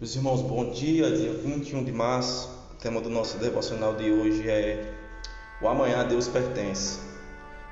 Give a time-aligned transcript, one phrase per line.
[0.00, 2.48] Meus irmãos, bom dia, dia 21 de março.
[2.72, 4.94] O tema do nosso devocional de hoje é
[5.60, 7.00] O amanhã a Deus pertence.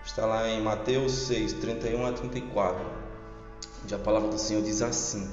[0.05, 2.85] Está lá em Mateus 6, 31 a 34.
[3.83, 5.27] Onde a palavra do Senhor diz assim: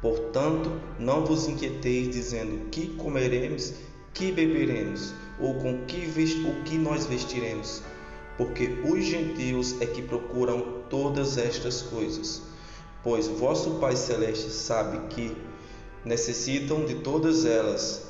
[0.00, 0.68] Portanto,
[0.98, 3.74] não vos inquieteis dizendo que comeremos,
[4.12, 5.98] que beberemos, ou com que
[6.44, 7.84] o que nós vestiremos,
[8.36, 12.42] porque os gentios é que procuram todas estas coisas.
[13.04, 15.51] Pois vosso Pai celeste sabe que
[16.04, 18.02] necessitam de todas elas.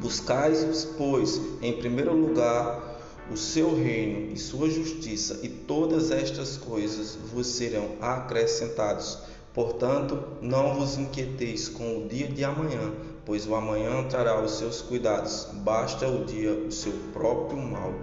[0.00, 3.00] Buscais-os, pois, em primeiro lugar,
[3.30, 9.18] o seu reino e sua justiça, e todas estas coisas vos serão acrescentadas.
[9.52, 12.92] Portanto, não vos inquieteis com o dia de amanhã,
[13.24, 15.48] pois o amanhã trará os seus cuidados.
[15.52, 17.94] Basta o dia o seu próprio mal.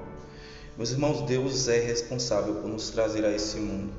[0.78, 3.92] Meus irmãos, Deus é responsável por nos trazer a esse mundo.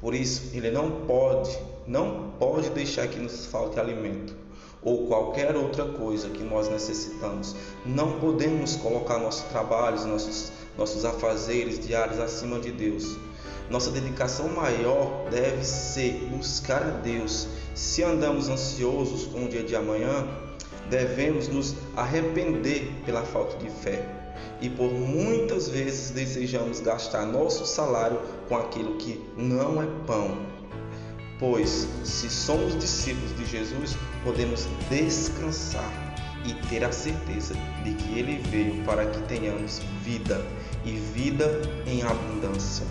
[0.00, 4.46] Por isso, ele não pode, não pode deixar que nos falte alimento
[4.86, 7.56] ou qualquer outra coisa que nós necessitamos.
[7.84, 13.16] Não podemos colocar nossos trabalhos, nossos, nossos afazeres diários acima de Deus.
[13.68, 17.48] Nossa dedicação maior deve ser buscar a Deus.
[17.74, 20.24] Se andamos ansiosos com o dia de amanhã,
[20.88, 24.04] devemos nos arrepender pela falta de fé
[24.60, 30.38] e por muitas vezes desejamos gastar nosso salário com aquilo que não é pão.
[31.38, 35.92] Pois, se somos discípulos de Jesus, podemos descansar
[36.46, 40.40] e ter a certeza de que Ele veio para que tenhamos vida
[40.84, 42.86] e vida em abundância.